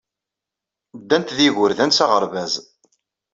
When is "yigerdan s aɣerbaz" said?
1.45-2.53